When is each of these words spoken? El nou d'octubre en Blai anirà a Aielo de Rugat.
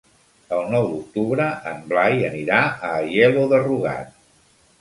El 0.55 0.63
nou 0.75 0.87
d'octubre 0.93 1.45
en 1.73 1.83
Blai 1.93 2.25
anirà 2.31 2.65
a 2.89 2.93
Aielo 3.03 3.47
de 3.53 3.61
Rugat. 3.67 4.21